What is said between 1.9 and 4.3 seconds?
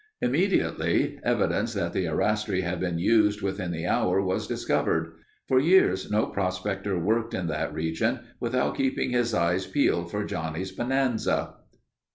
the arastre had been used within the hour